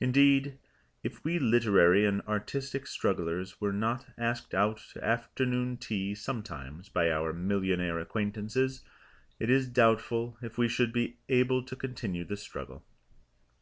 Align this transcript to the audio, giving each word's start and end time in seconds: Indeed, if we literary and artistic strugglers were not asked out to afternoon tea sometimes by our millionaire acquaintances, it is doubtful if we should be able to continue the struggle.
Indeed, 0.00 0.56
if 1.02 1.22
we 1.24 1.38
literary 1.38 2.06
and 2.06 2.22
artistic 2.22 2.86
strugglers 2.86 3.60
were 3.60 3.70
not 3.70 4.06
asked 4.16 4.54
out 4.54 4.78
to 4.94 5.04
afternoon 5.04 5.76
tea 5.76 6.14
sometimes 6.14 6.88
by 6.88 7.10
our 7.10 7.34
millionaire 7.34 7.98
acquaintances, 7.98 8.80
it 9.38 9.50
is 9.50 9.68
doubtful 9.68 10.38
if 10.40 10.56
we 10.56 10.68
should 10.68 10.90
be 10.94 11.18
able 11.28 11.62
to 11.64 11.76
continue 11.76 12.24
the 12.24 12.38
struggle. 12.38 12.82